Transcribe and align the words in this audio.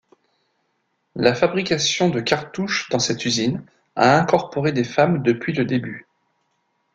La 1.15 1.35
fabrication 1.35 2.09
de 2.09 2.19
cartouches 2.21 2.89
dans 2.89 2.97
cette 2.97 3.23
usine 3.23 3.63
a 3.95 4.17
incorporé 4.19 4.71
des 4.71 4.83
femmes 4.83 5.21
depuis 5.21 5.53
le 5.53 5.63
début. 5.63 6.07